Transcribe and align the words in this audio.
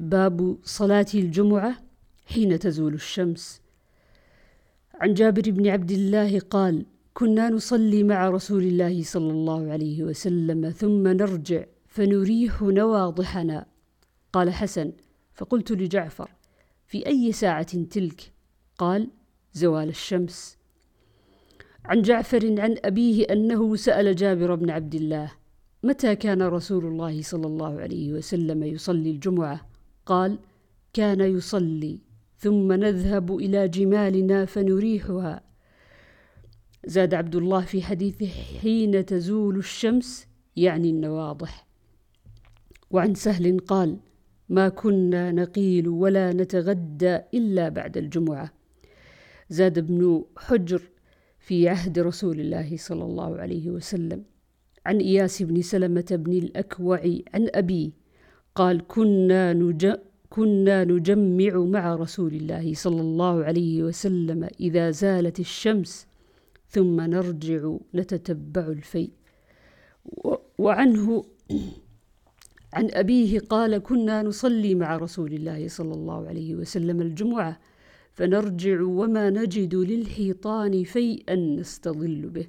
باب 0.00 0.58
صلاة 0.64 1.06
الجمعة 1.14 1.82
حين 2.26 2.58
تزول 2.58 2.94
الشمس. 2.94 3.60
عن 4.94 5.14
جابر 5.14 5.50
بن 5.50 5.66
عبد 5.68 5.90
الله 5.90 6.38
قال 6.40 6.86
كنا 7.14 7.50
نصلي 7.50 8.02
مع 8.02 8.28
رسول 8.28 8.62
الله 8.62 9.02
صلى 9.02 9.30
الله 9.30 9.72
عليه 9.72 10.02
وسلم 10.04 10.70
ثم 10.70 11.08
نرجع 11.08 11.64
فنريح 11.86 12.62
نواضحنا. 12.62 13.66
قال 14.32 14.50
حسن 14.50 14.92
فقلت 15.34 15.72
لجعفر 15.72 16.30
في 16.86 17.06
أي 17.06 17.32
ساعة 17.32 17.82
تلك؟ 17.84 18.32
قال 18.78 19.08
زوال 19.52 19.88
الشمس. 19.88 20.58
عن 21.84 22.02
جعفر 22.02 22.60
عن 22.60 22.76
أبيه 22.84 23.24
أنه 23.24 23.76
سأل 23.76 24.16
جابر 24.16 24.54
بن 24.54 24.70
عبد 24.70 24.94
الله 24.94 25.32
متى 25.82 26.16
كان 26.16 26.42
رسول 26.42 26.84
الله 26.86 27.22
صلى 27.22 27.46
الله 27.46 27.80
عليه 27.80 28.12
وسلم 28.12 28.62
يصلي 28.62 29.10
الجمعة؟ 29.10 29.67
قال 30.08 30.38
كان 30.92 31.20
يصلي 31.20 31.98
ثم 32.38 32.72
نذهب 32.72 33.36
إلى 33.36 33.68
جمالنا 33.68 34.44
فنريحها. 34.44 35.40
زاد 36.86 37.14
عبد 37.14 37.36
الله 37.36 37.60
في 37.60 37.82
حديثه 37.82 38.26
حين 38.60 39.06
تزول 39.06 39.56
الشمس 39.56 40.26
يعني 40.56 40.90
النواضح. 40.90 41.66
وعن 42.90 43.14
سهل 43.14 43.58
قال 43.58 43.96
ما 44.48 44.68
كنا 44.68 45.32
نقيل 45.32 45.88
ولا 45.88 46.32
نتغدى 46.32 47.18
إلا 47.34 47.68
بعد 47.68 47.96
الجمعة. 47.96 48.52
زاد 49.48 49.78
ابن 49.78 50.24
حجر 50.36 50.82
في 51.38 51.68
عهد 51.68 51.98
رسول 51.98 52.40
الله 52.40 52.76
صلى 52.76 53.04
الله 53.04 53.38
عليه 53.38 53.70
وسلم. 53.70 54.24
عن 54.86 54.98
إياس 54.98 55.42
بن 55.42 55.62
سلمة 55.62 56.06
بن 56.10 56.32
الأكوع 56.32 57.00
عن 57.34 57.48
أبيه 57.54 57.97
قال 58.58 58.86
كنا 58.88 59.52
نج... 59.52 59.92
كنا 60.30 60.84
نجمع 60.84 61.52
مع 61.58 61.94
رسول 61.94 62.34
الله 62.34 62.74
صلى 62.74 63.00
الله 63.00 63.44
عليه 63.44 63.82
وسلم 63.82 64.48
إذا 64.60 64.90
زالت 64.90 65.40
الشمس 65.40 66.06
ثم 66.68 67.00
نرجع 67.00 67.76
نتتبع 67.94 68.66
الفيء. 68.66 69.10
وعنه 70.58 71.24
عن 72.76 72.90
أبيه 72.92 73.40
قال 73.40 73.78
كنا 73.78 74.22
نصلي 74.22 74.74
مع 74.74 74.96
رسول 74.96 75.32
الله 75.32 75.68
صلى 75.68 75.94
الله 75.94 76.28
عليه 76.28 76.54
وسلم 76.54 77.00
الجمعة 77.00 77.60
فنرجع 78.12 78.82
وما 78.82 79.30
نجد 79.30 79.74
للحيطان 79.74 80.84
فيئا 80.84 81.34
نستظل 81.34 82.28
به 82.28 82.46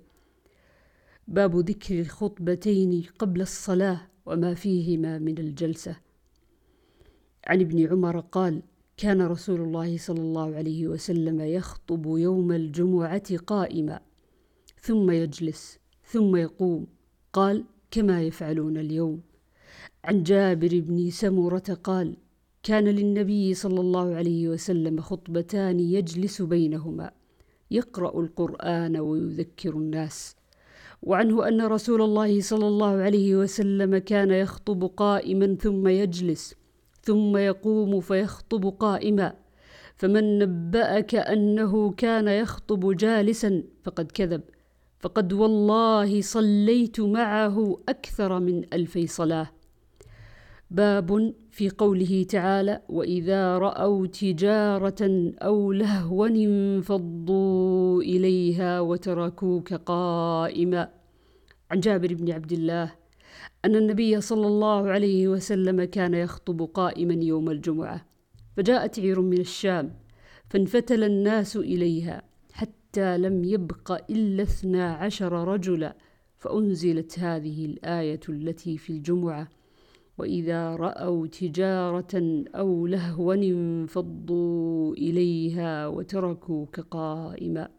باب 1.27 1.55
ذكر 1.55 1.99
الخطبتين 1.99 3.03
قبل 3.19 3.41
الصلاة 3.41 4.08
وما 4.29 4.53
فيهما 4.53 5.19
من 5.19 5.37
الجلسة. 5.37 5.95
عن 7.47 7.61
ابن 7.61 7.87
عمر 7.87 8.19
قال 8.19 8.61
كان 8.97 9.21
رسول 9.21 9.61
الله 9.61 9.97
صلى 9.97 10.19
الله 10.19 10.55
عليه 10.55 10.87
وسلم 10.87 11.41
يخطب 11.41 12.17
يوم 12.17 12.51
الجمعة 12.51 13.37
قائما 13.37 13.99
ثم 14.81 15.11
يجلس 15.11 15.79
ثم 16.03 16.35
يقوم. 16.35 16.87
قال 17.33 17.63
كما 17.91 18.21
يفعلون 18.23 18.77
اليوم. 18.77 19.21
عن 20.03 20.23
جابر 20.23 20.79
بن 20.79 21.09
سمرة 21.09 21.79
قال 21.83 22.17
كان 22.63 22.83
للنبي 22.83 23.53
صلى 23.53 23.79
الله 23.79 24.15
عليه 24.15 24.47
وسلم 24.49 25.01
خطبتان 25.01 25.79
يجلس 25.79 26.41
بينهما 26.41 27.11
يقرأ 27.71 28.19
القرآن 28.19 28.97
ويذكر 28.97 29.73
الناس. 29.73 30.38
وعنه 31.01 31.47
أن 31.47 31.61
رسول 31.61 32.01
الله 32.01 32.41
صلى 32.41 32.67
الله 32.67 32.97
عليه 33.01 33.35
وسلم 33.35 33.97
كان 33.97 34.31
يخطب 34.31 34.83
قائما 34.83 35.55
ثم 35.55 35.87
يجلس 35.87 36.55
ثم 37.01 37.37
يقوم 37.37 37.99
فيخطب 37.99 38.65
قائما. 38.79 39.33
فمن 39.95 40.39
نبأك 40.39 41.15
أنه 41.15 41.91
كان 41.91 42.27
يخطب 42.27 42.97
جالسا 42.97 43.63
فقد 43.83 44.11
كذب. 44.11 44.41
فقد 44.99 45.33
والله 45.33 46.21
صليت 46.21 46.99
معه 46.99 47.77
أكثر 47.89 48.39
من 48.39 48.73
ألفي 48.73 49.07
صلاة. 49.07 49.58
باب 50.71 51.33
في 51.51 51.69
قوله 51.69 52.25
تعالى 52.29 52.81
وإذا 52.89 53.57
رأوا 53.57 54.07
تجارة 54.07 55.31
أو 55.41 55.71
لهوا 55.71 56.27
انفضوا 56.27 58.01
إليها 58.01 58.79
وتركوك 58.79 59.73
قائما. 59.73 60.89
عن 61.71 61.79
جابر 61.79 62.13
بن 62.13 62.31
عبد 62.31 62.51
الله 62.51 62.91
أن 63.65 63.75
النبي 63.75 64.21
صلى 64.21 64.47
الله 64.47 64.89
عليه 64.89 65.27
وسلم 65.27 65.83
كان 65.83 66.13
يخطب 66.13 66.61
قائما 66.61 67.13
يوم 67.13 67.49
الجمعة 67.49 68.05
فجاءت 68.57 68.99
عير 68.99 69.21
من 69.21 69.39
الشام 69.39 69.93
فانفتل 70.49 71.03
الناس 71.03 71.55
إليها 71.57 72.21
حتى 72.51 73.17
لم 73.17 73.43
يبق 73.43 73.91
إلا 74.09 74.43
اثنا 74.43 74.93
عشر 74.93 75.47
رجلا 75.47 75.95
فأنزلت 76.37 77.19
هذه 77.19 77.65
الآية 77.65 78.19
التي 78.29 78.77
في 78.77 78.89
الجمعة. 78.89 79.58
وإذا 80.19 80.75
رأوا 80.75 81.27
تجارة 81.27 82.43
أو 82.55 82.87
لهوا 82.87 83.33
انفضوا 83.33 84.93
إليها 84.93 85.87
وتركوك 85.87 86.79
قائما. 86.79 87.69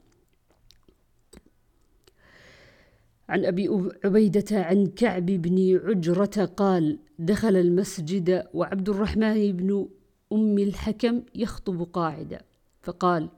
عن 3.28 3.44
أبي 3.44 3.88
عبيدة 4.04 4.44
عن 4.52 4.86
كعب 4.86 5.26
بن 5.26 5.80
عجرة 5.84 6.44
قال 6.44 6.98
دخل 7.18 7.56
المسجد 7.56 8.44
وعبد 8.54 8.88
الرحمن 8.88 9.52
بن 9.52 9.88
أم 10.32 10.58
الحكم 10.58 11.22
يخطب 11.34 11.82
قاعدا. 11.82 12.40
فقال 12.82 13.28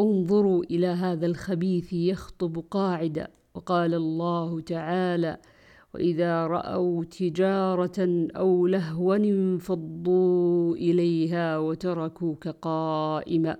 انظروا 0.00 0.64
إلى 0.64 0.86
هذا 0.86 1.26
الخبيث 1.26 1.92
يخطب 1.92 2.64
قاعدا. 2.70 3.28
وقال 3.54 3.94
الله 3.94 4.60
تعالى 4.60 5.38
وإذا 5.94 6.46
رأوا 6.46 7.04
تجارة 7.04 8.28
أو 8.36 8.66
لهوا 8.66 9.16
انفضوا 9.16 10.76
إليها 10.76 11.58
وتركوك 11.58 12.48
قائما. 12.48 13.56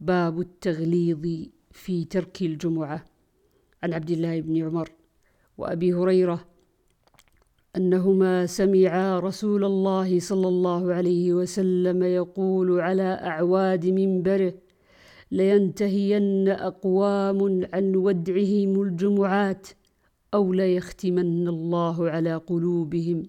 باب 0.00 0.40
التغليظ 0.40 1.26
في 1.72 2.04
ترك 2.04 2.42
الجمعة. 2.42 3.04
عن 3.82 3.92
عبد 3.92 4.10
الله 4.10 4.40
بن 4.40 4.64
عمر 4.64 4.90
وأبي 5.58 5.94
هريرة 5.94 6.44
أنهما 7.76 8.46
سمعا 8.46 9.18
رسول 9.20 9.64
الله 9.64 10.20
صلى 10.20 10.48
الله 10.48 10.94
عليه 10.94 11.32
وسلم 11.32 12.02
يقول 12.02 12.80
على 12.80 13.02
أعواد 13.02 13.86
منبره 13.86 14.54
لينتهين 15.30 16.48
أقوام 16.48 17.66
عن 17.74 17.96
ودعهم 17.96 18.82
الجمعات 18.82 19.68
أو 20.34 20.52
ليختمن 20.52 21.48
الله 21.48 22.10
على 22.10 22.34
قلوبهم 22.36 23.22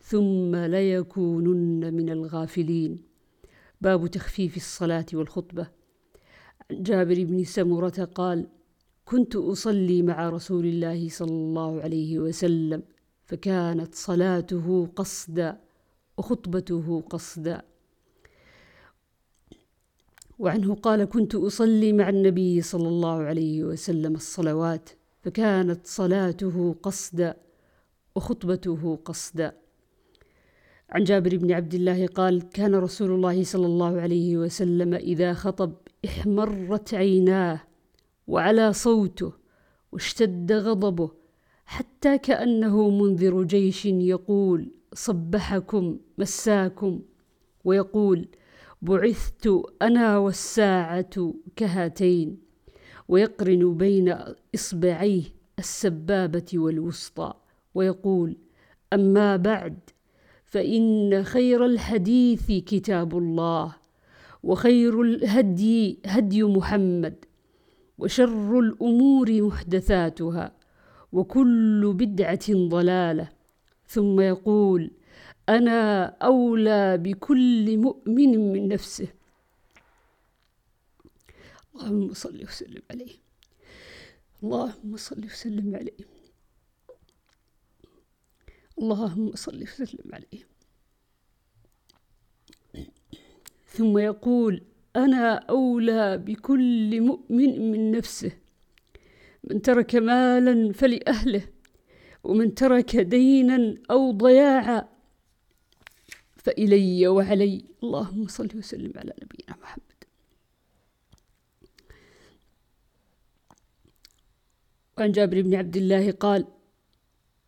ثم 0.00 0.56
ليكونن 0.56 1.94
من 1.94 2.10
الغافلين. 2.10 3.02
باب 3.80 4.06
تخفيف 4.06 4.56
الصلاة 4.56 5.06
والخطبة. 5.14 5.66
جابر 6.70 7.24
بن 7.24 7.44
سمرة 7.44 8.08
قال 8.14 8.46
كنت 9.04 9.36
أصلي 9.36 10.02
مع 10.02 10.28
رسول 10.28 10.66
الله 10.66 11.08
صلى 11.08 11.30
الله 11.30 11.80
عليه 11.80 12.18
وسلم 12.18 12.82
فكانت 13.24 13.94
صلاته 13.94 14.88
قصدا 14.96 15.60
وخطبته 16.18 17.00
قصدا. 17.00 17.62
وعنه 20.38 20.74
قال 20.74 21.04
كنت 21.04 21.34
أصلي 21.34 21.92
مع 21.92 22.08
النبي 22.08 22.60
صلى 22.60 22.88
الله 22.88 23.22
عليه 23.22 23.64
وسلم 23.64 24.14
الصلوات 24.14 24.90
فكانت 25.22 25.86
صلاته 25.86 26.74
قصدا 26.82 27.36
وخطبته 28.14 28.98
قصدا. 29.04 29.52
عن 30.90 31.04
جابر 31.04 31.36
بن 31.36 31.52
عبد 31.52 31.74
الله 31.74 32.06
قال 32.06 32.48
كان 32.48 32.74
رسول 32.74 33.10
الله 33.10 33.44
صلى 33.44 33.66
الله 33.66 34.00
عليه 34.00 34.36
وسلم 34.36 34.94
إذا 34.94 35.32
خطب 35.32 35.72
احمرت 36.04 36.94
عيناه 36.94 37.60
وعلى 38.26 38.72
صوته 38.72 39.32
واشتد 39.92 40.52
غضبه 40.52 41.10
حتى 41.64 42.18
كأنه 42.18 42.90
منذر 42.90 43.42
جيش 43.42 43.86
يقول 43.86 44.70
صبحكم 44.94 45.98
مساكم 46.18 47.00
ويقول 47.64 48.28
بعثت 48.82 49.50
أنا 49.82 50.18
والساعة 50.18 51.34
كهاتين 51.56 52.38
ويقرن 53.10 53.74
بين 53.76 54.14
إصبعيه 54.54 55.22
السبابة 55.58 56.50
والوسطى 56.54 57.32
ويقول 57.74 58.36
أما 58.92 59.36
بعد 59.36 59.78
فإن 60.44 61.22
خير 61.24 61.66
الحديث 61.66 62.46
كتاب 62.46 63.18
الله 63.18 63.76
وخير 64.42 65.02
الهدي 65.02 65.98
هدي 66.06 66.42
محمد 66.42 67.14
وشر 67.98 68.58
الأمور 68.58 69.42
محدثاتها 69.42 70.52
وكل 71.12 71.92
بدعة 71.96 72.46
ضلالة. 72.50 73.28
ثم 73.86 74.20
يقول 74.20 74.90
أنا 75.48 76.04
أولى 76.04 76.98
بكل 76.98 77.78
مؤمن 77.78 78.52
من 78.52 78.68
نفسه. 78.68 79.08
اللهم 81.80 82.12
صل 82.14 82.44
وسلم 82.44 82.82
عليه. 82.90 83.16
اللهم 84.42 84.96
صل 84.96 85.24
وسلم 85.24 85.76
عليه. 85.76 86.04
اللهم 88.78 89.36
صل 89.36 89.62
وسلم 89.62 90.08
عليه. 90.12 90.44
ثم 93.66 93.98
يقول 93.98 94.62
أنا 94.96 95.34
أولى 95.34 96.18
بكل 96.18 97.00
مؤمن 97.00 97.72
من 97.72 97.90
نفسه. 97.90 98.32
من 99.44 99.62
ترك 99.62 99.94
مالا 99.96 100.72
فلأهله 100.72 101.48
ومن 102.24 102.54
ترك 102.54 102.96
دينا 102.96 103.74
أو 103.90 104.12
ضياعا 104.12 104.88
فإلي 106.36 107.08
وعلي. 107.08 107.64
اللهم 107.82 108.26
صل 108.26 108.48
وسلم 108.54 108.92
على 108.96 109.14
نبينا 109.22 109.56
محمد. 109.62 109.89
وعن 115.00 115.12
جابر 115.12 115.42
بن 115.42 115.54
عبد 115.54 115.76
الله 115.76 116.10
قال 116.10 116.46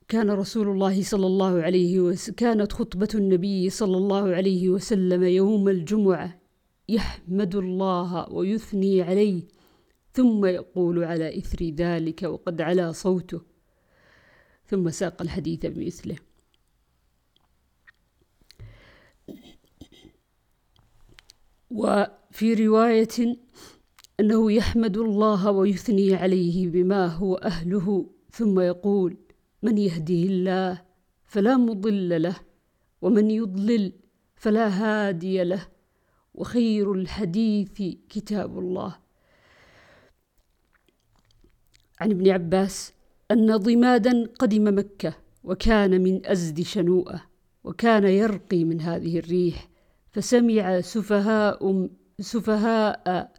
كان 0.09 0.31
رسول 0.31 0.69
الله 0.69 1.03
صلى 1.03 1.27
الله 1.27 1.63
عليه 1.63 2.01
وسلم 2.01 2.35
كانت 2.35 2.73
خطبة 2.73 3.09
النبي 3.15 3.71
صلى 3.71 3.97
الله 3.97 4.35
عليه 4.35 4.69
وسلم 4.69 5.23
يوم 5.23 5.69
الجمعة 5.69 6.41
يحمد 6.89 7.55
الله 7.55 8.33
ويثني 8.33 9.03
عليه 9.03 9.43
ثم 10.13 10.45
يقول 10.45 11.05
على 11.05 11.39
إثر 11.39 11.65
ذلك 11.65 12.23
وقد 12.23 12.61
علا 12.61 12.93
صوته 12.93 13.41
ثم 14.67 14.91
ساق 14.91 15.23
الحديث 15.23 15.67
بمثله. 15.67 16.17
وفي 21.71 22.55
رواية 22.55 23.37
أنه 24.23 24.53
يحمد 24.53 24.97
الله 24.97 25.51
ويثني 25.51 26.15
عليه 26.15 26.69
بما 26.69 27.07
هو 27.07 27.35
أهله 27.35 28.07
ثم 28.31 28.61
يقول 28.61 29.17
من 29.63 29.79
يهده 29.79 30.15
الله 30.15 30.83
فلا 31.25 31.57
مضل 31.57 32.23
له 32.23 32.37
ومن 33.03 33.31
يضلل 33.31 33.93
فلا 34.37 34.69
هادي 34.69 35.45
له 35.45 35.67
وخير 36.35 36.93
الحديث 36.93 37.83
كتاب 38.09 38.59
الله. 38.59 38.97
عن 42.01 42.11
ابن 42.11 42.31
عباس 42.31 42.93
أن 43.31 43.57
ضمادا 43.57 44.27
قدم 44.39 44.79
مكة 44.79 45.15
وكان 45.45 46.01
من 46.01 46.27
أزد 46.27 46.61
شنوءة 46.61 47.23
وكان 47.65 48.05
يرقي 48.05 48.65
من 48.65 48.81
هذه 48.81 49.19
الريح 49.19 49.69
فسمع 50.13 50.81
سفهاء 50.81 51.89
سفهاء 52.21 53.33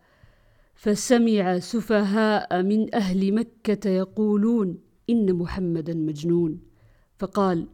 فسمع 0.83 1.59
سفهاء 1.59 2.61
من 2.61 2.95
أهل 2.95 3.33
مكة 3.33 3.89
يقولون 3.89 4.77
إن 5.09 5.33
محمدا 5.33 5.93
مجنون. 5.93 6.59
فقال 7.17 7.67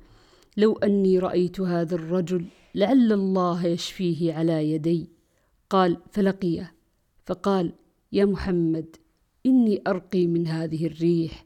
لو 0.57 0.73
أني 0.73 1.19
رأيت 1.19 1.61
هذا 1.61 1.95
الرجل 1.95 2.45
لعل 2.75 3.11
الله 3.11 3.65
يشفيه 3.65 4.33
على 4.33 4.71
يدي. 4.71 5.09
قال 5.69 5.97
فلقيه. 6.11 6.75
فقال 7.25 7.73
يا 8.11 8.25
محمد 8.25 8.95
إني 9.45 9.81
أرقي 9.87 10.27
من 10.27 10.47
هذه 10.47 10.85
الريح 10.85 11.45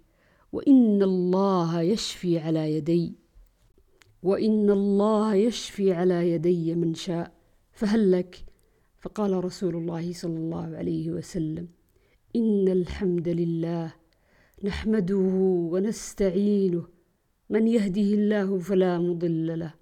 وإن 0.51 1.03
الله 1.03 1.81
يشفي 1.81 2.39
على 2.39 2.75
يدي. 2.75 3.13
وإن 4.23 4.69
الله 4.69 5.35
يشفي 5.35 5.93
على 5.93 6.31
يدي 6.31 6.75
من 6.75 6.93
شاء 6.93 7.31
فهل 7.71 8.11
لك 8.11 8.45
فقال 9.03 9.43
رسول 9.45 9.75
الله 9.75 10.13
صلى 10.13 10.37
الله 10.37 10.77
عليه 10.77 11.11
وسلم 11.11 11.67
إن 12.35 12.67
الحمد 12.67 13.27
لله 13.27 13.93
نحمده 14.63 15.35
ونستعينه 15.73 16.83
من 17.49 17.67
يهده 17.67 18.09
الله 18.19 18.59
فلا 18.59 18.99
مضل 18.99 19.59
له 19.59 19.73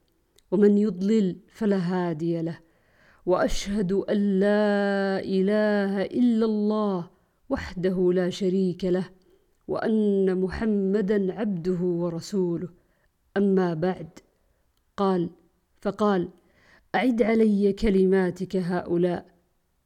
ومن 0.52 0.78
يضلل 0.78 1.36
فلا 1.54 1.78
هادي 1.78 2.42
له 2.42 2.60
وأشهد 3.26 3.92
أن 3.92 4.40
لا 4.40 5.20
إله 5.38 6.02
إلا 6.02 6.46
الله 6.46 7.10
وحده 7.50 8.14
لا 8.14 8.30
شريك 8.30 8.86
له 8.86 9.10
وأن 9.68 10.42
محمدا 10.42 11.34
عبده 11.34 11.82
ورسوله 11.82 12.70
أما 13.38 13.74
بعد. 13.74 14.10
قال 14.98 15.30
فقال 15.82 16.30
أعد 16.96 17.22
علي 17.22 17.74
كلماتك 17.74 18.56
هؤلاء. 18.56 19.32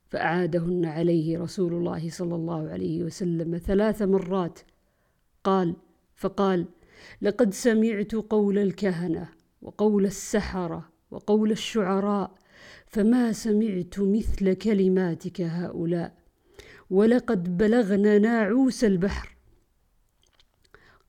فأعادهن 0.07 0.86
عليه 0.86 1.40
رسول 1.40 1.74
الله 1.74 2.10
صلى 2.10 2.36
الله 2.36 2.69
عليه 2.69 3.04
وسلم 3.04 3.57
ثلاث 3.57 4.02
مرات. 4.02 4.60
قال 5.44 5.75
فقال 6.16 6.66
لقد 7.22 7.54
سمعت 7.54 8.16
قول 8.16 8.57
الكهنة 8.57 9.30
وقول 9.62 10.06
السحرة 10.06 10.90
وقول 11.12 11.52
الشعراء 11.52 12.31
فما 12.88 13.31
سمعت 13.31 14.00
مثل 14.00 14.54
كلماتك 14.54 15.42
هؤلاء 15.42 16.13
ولقد 16.90 17.57
بلغنا 17.57 18.19
ناعوس 18.19 18.84
البحر. 18.84 19.36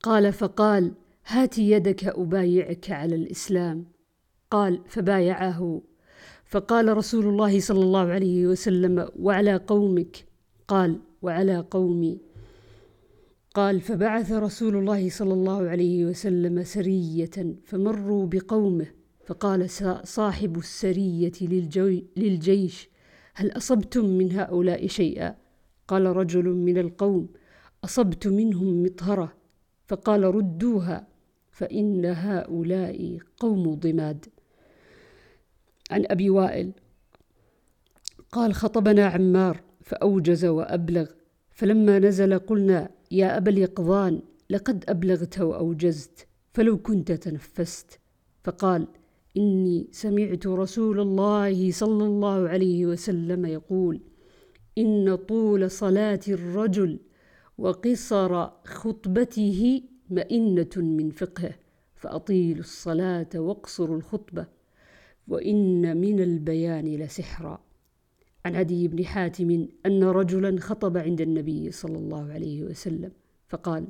قال 0.02 0.32
فقال 0.32 0.94
هات 1.26 1.58
يدك 1.58 2.04
أبايعك 2.04 2.90
على 2.90 3.14
الإسلام. 3.14 3.95
قال 4.50 4.80
فبايعه. 4.86 5.82
فقال 6.44 6.96
رسول 6.96 7.26
الله 7.26 7.60
صلى 7.60 7.80
الله 7.80 8.06
عليه 8.08 8.46
وسلم 8.46 9.08
وعلى 9.18 9.56
قومك. 9.56 10.24
قال 10.68 11.00
وعلى 11.22 11.58
قومي. 11.70 12.20
قال 13.54 13.80
فبعث 13.80 14.32
رسول 14.32 14.76
الله 14.76 15.10
صلى 15.10 15.32
الله 15.32 15.68
عليه 15.68 16.04
وسلم 16.04 16.62
سرية 16.62 17.56
فمروا 17.64 18.26
بقومه. 18.26 18.86
فقال 19.26 19.70
صاحب 20.04 20.58
السرية 20.58 21.32
للجيش 22.16 22.88
هل 23.34 23.56
أصبتم 23.56 24.04
من 24.04 24.32
هؤلاء 24.32 24.86
شيئا؟ 24.86 25.36
قال 25.88 26.06
رجل 26.06 26.44
من 26.44 26.78
القوم 26.78 27.28
أصبت 27.84 28.26
منهم 28.26 28.82
مطهرة. 28.82 29.32
فقال 29.86 30.34
ردوها 30.34 31.08
فإن 31.50 32.04
هؤلاء 32.04 33.18
قوم 33.38 33.74
ضماد. 33.74 34.26
عن 35.90 36.04
أبي 36.06 36.30
وائل. 36.30 36.72
قال 38.32 38.54
خطبنا 38.54 39.06
عمار 39.06 39.60
فأوجز 39.80 40.44
وأبلغ 40.44 41.10
فلما 41.50 41.98
نزل 41.98 42.38
قلنا 42.38 42.90
يا 43.10 43.36
أبا 43.36 43.50
اليقظان 43.50 44.20
لقد 44.50 44.84
أبلغت 44.88 45.40
وأوجزت 45.40 46.26
فلو 46.52 46.78
كنت 46.78 47.12
تنفست. 47.12 48.00
فقال 48.44 48.88
إني 49.36 49.88
سمعت 49.92 50.46
رسول 50.46 51.00
الله 51.00 51.70
صلى 51.70 52.04
الله 52.04 52.48
عليه 52.48 52.86
وسلم 52.86 53.46
يقول 53.46 54.00
إن 54.78 55.14
طول 55.14 55.70
صلاة 55.70 56.20
الرجل 56.28 56.98
وقصر 57.58 58.46
خطبته 58.64 59.82
مئنة 60.10 60.70
من 60.76 61.10
فقهه 61.10 61.54
فأطيلوا 61.94 62.60
الصلاة 62.60 63.28
واقصروا 63.34 63.96
الخطبة. 63.96 64.55
وإن 65.28 65.96
من 65.96 66.20
البيان 66.20 66.96
لسحرا. 66.96 67.64
عن 68.44 68.56
عدي 68.56 68.88
بن 68.88 69.04
حاتم 69.04 69.68
أن 69.86 70.04
رجلا 70.04 70.60
خطب 70.60 70.96
عند 70.96 71.20
النبي 71.20 71.70
صلى 71.70 71.98
الله 71.98 72.32
عليه 72.32 72.62
وسلم 72.62 73.12
فقال 73.48 73.86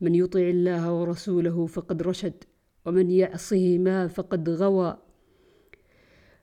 من 0.00 0.14
يطع 0.14 0.40
الله 0.40 0.92
ورسوله 0.92 1.66
فقد 1.66 2.02
رشد 2.02 2.44
ومن 2.86 3.10
يعصهما 3.10 4.08
فقد 4.08 4.50
غوى. 4.50 4.96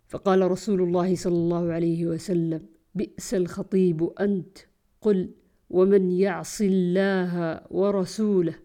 فقال 0.07 0.51
رسول 0.51 0.81
الله 0.81 1.15
صلى 1.15 1.35
الله 1.35 1.71
عليه 1.71 2.05
وسلم 2.05 2.65
بئس 2.95 3.33
الخطيب 3.33 4.03
أنت 4.03 4.57
قل 5.01 5.29
ومن 5.69 6.11
يعص 6.11 6.61
الله 6.61 7.61
ورسوله. 7.71 8.55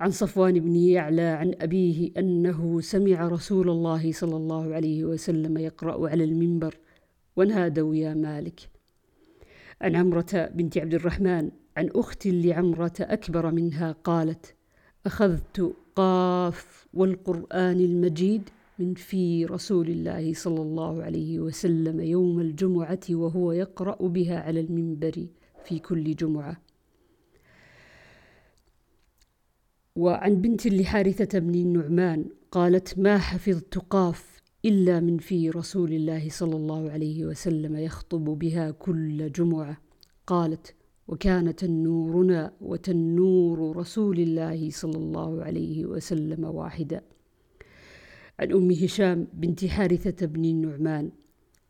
عن 0.00 0.10
صفوان 0.10 0.60
بن 0.60 0.76
يعلى 0.76 1.22
عن 1.22 1.54
أبيه 1.60 2.10
أنه 2.18 2.80
سمع 2.80 3.28
رسول 3.28 3.70
الله 3.70 4.12
صلى 4.12 4.36
الله 4.36 4.74
عليه 4.74 5.04
وسلم 5.04 5.58
يقرأ 5.58 6.08
على 6.10 6.24
المنبر 6.24 6.78
ونادوا 7.36 7.94
يا 7.94 8.14
مالك. 8.14 8.60
عن 9.80 9.96
عمرة 9.96 10.50
بنت 10.54 10.78
عبد 10.78 10.94
الرحمن 10.94 11.50
عن 11.76 11.90
أخت 11.94 12.26
لعمرة 12.26 12.92
أكبر 13.00 13.50
منها 13.50 13.92
قالت 13.92 14.54
أخذت 15.06 15.74
قاف 15.96 16.86
والقرآن 16.94 17.80
المجيد 17.80 18.42
من 18.78 18.94
في 18.94 19.44
رسول 19.44 19.88
الله 19.88 20.34
صلى 20.34 20.62
الله 20.62 21.02
عليه 21.02 21.40
وسلم 21.40 22.00
يوم 22.00 22.40
الجمعة 22.40 23.00
وهو 23.10 23.52
يقرأ 23.52 24.08
بها 24.08 24.40
على 24.40 24.60
المنبر 24.60 25.26
في 25.64 25.78
كل 25.78 26.14
جمعة. 26.14 26.67
وعن 29.98 30.40
بنت 30.40 30.66
لحارثة 30.66 31.38
بن 31.38 31.54
النعمان 31.54 32.24
قالت 32.50 32.98
ما 32.98 33.18
حفظت 33.18 33.78
قاف 33.78 34.40
إلا 34.64 35.00
من 35.00 35.18
في 35.18 35.50
رسول 35.50 35.92
الله 35.92 36.28
صلى 36.28 36.56
الله 36.56 36.90
عليه 36.90 37.24
وسلم 37.24 37.76
يخطب 37.76 38.24
بها 38.24 38.70
كل 38.70 39.32
جمعة 39.32 39.76
قالت 40.26 40.74
وكان 41.08 41.56
تنورنا 41.56 42.52
وتنور 42.60 43.76
رسول 43.76 44.20
الله 44.20 44.70
صلى 44.70 44.96
الله 44.96 45.44
عليه 45.44 45.86
وسلم 45.86 46.44
واحدا 46.44 47.00
عن 48.40 48.52
أم 48.52 48.70
هشام 48.70 49.26
بنت 49.32 49.64
حارثة 49.64 50.26
بن 50.26 50.44
النعمان 50.44 51.10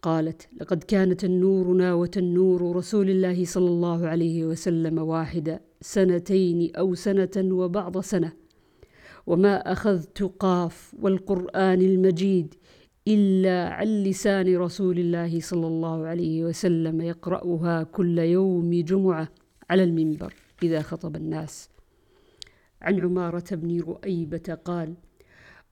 قالت 0.03 0.49
لقد 0.61 0.85
كان 0.85 1.17
تنورنا 1.17 1.95
وتنور 1.95 2.77
رسول 2.77 3.11
الله 3.11 3.45
صلى 3.45 3.67
الله 3.69 4.07
عليه 4.09 4.45
وسلم 4.45 4.99
واحدا 4.99 5.61
سنتين 5.81 6.77
أو 6.77 6.95
سنة 6.95 7.31
وبعض 7.37 8.01
سنة 8.01 8.33
وما 9.27 9.73
أخذت 9.73 10.23
قاف 10.23 10.95
والقرآن 11.01 11.83
المجيد 11.83 12.55
إلا 13.09 13.69
عن 13.69 13.87
لسان 13.87 14.57
رسول 14.57 14.99
الله 14.99 15.41
صلى 15.41 15.67
الله 15.67 16.07
عليه 16.07 16.45
وسلم 16.45 17.01
يقرأها 17.01 17.83
كل 17.83 18.19
يوم 18.19 18.71
جمعة 18.83 19.29
على 19.71 19.85
المنبر 19.85 20.35
إذا 20.63 20.83
خطب 20.83 21.17
الناس. 21.17 21.69
عن 22.83 23.01
عمارة 23.01 23.45
بن 23.53 23.81
رؤيبة 23.81 24.59
قال 24.65 24.95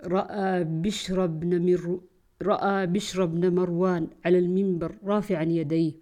رأى 0.04 0.64
بشر 0.64 1.26
بن 1.26 1.72
مر 1.72 2.00
رأى 2.42 2.86
بشر 2.86 3.24
بن 3.24 3.54
مروان 3.54 4.08
على 4.24 4.38
المنبر 4.38 4.94
رافعا 5.04 5.42
يديه. 5.42 5.92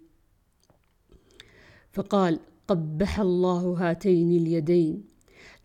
فقال 1.93 2.39
قبح 2.67 3.19
الله 3.19 3.75
هاتين 3.79 4.31
اليدين. 4.31 5.03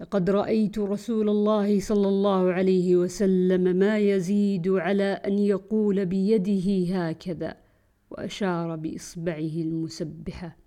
لقد 0.01 0.31
رأيت 0.31 0.79
رسول 0.79 1.29
الله 1.29 1.81
صلى 1.81 2.09
الله 2.09 2.53
عليه 2.53 2.97
وسلم 2.97 3.77
ما 3.77 3.99
يزيد 3.99 4.69
على 4.69 5.05
أن 5.05 5.39
يقول 5.39 6.07
بيده 6.07 6.97
هكذا 6.97 7.57
وأشار 8.11 8.77
بإصبعه 8.77 9.55
المسبحة. 9.67 10.60